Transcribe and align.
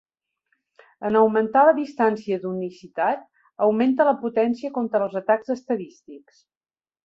En 1.09 1.17
augmentar 1.19 1.65
la 1.67 1.75
distància 1.79 2.39
d'unicitat, 2.45 3.21
augmenta 3.69 4.09
la 4.11 4.17
potència 4.25 4.75
contra 4.81 5.07
els 5.09 5.23
atacs 5.25 5.57
estadístics. 5.59 6.45